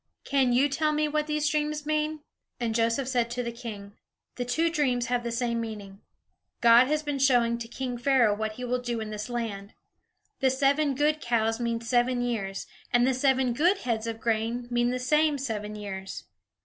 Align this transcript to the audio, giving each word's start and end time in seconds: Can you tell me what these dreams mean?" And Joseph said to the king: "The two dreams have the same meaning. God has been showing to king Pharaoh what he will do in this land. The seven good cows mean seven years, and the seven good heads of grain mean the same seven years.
Can 0.23 0.51
you 0.51 0.67
tell 0.67 0.93
me 0.93 1.07
what 1.07 1.27
these 1.27 1.47
dreams 1.47 1.85
mean?" 1.85 2.21
And 2.59 2.73
Joseph 2.73 3.07
said 3.07 3.29
to 3.29 3.43
the 3.43 3.51
king: 3.51 3.99
"The 4.35 4.45
two 4.45 4.71
dreams 4.71 5.05
have 5.13 5.23
the 5.23 5.31
same 5.31 5.61
meaning. 5.61 6.01
God 6.59 6.87
has 6.87 7.03
been 7.03 7.19
showing 7.19 7.59
to 7.59 7.67
king 7.67 7.99
Pharaoh 7.99 8.33
what 8.35 8.53
he 8.53 8.63
will 8.65 8.81
do 8.81 8.99
in 8.99 9.11
this 9.11 9.29
land. 9.29 9.75
The 10.39 10.49
seven 10.49 10.95
good 10.95 11.21
cows 11.21 11.59
mean 11.59 11.81
seven 11.81 12.23
years, 12.23 12.65
and 12.91 13.05
the 13.05 13.13
seven 13.13 13.53
good 13.53 13.77
heads 13.81 14.07
of 14.07 14.19
grain 14.19 14.67
mean 14.71 14.89
the 14.89 14.97
same 14.97 15.37
seven 15.37 15.75
years. 15.75 16.23